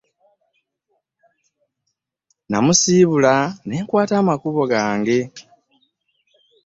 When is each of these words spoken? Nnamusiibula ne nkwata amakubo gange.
Nnamusiibula 2.45 3.33
ne 3.65 3.75
nkwata 3.83 4.13
amakubo 4.21 4.61
gange. 4.71 5.19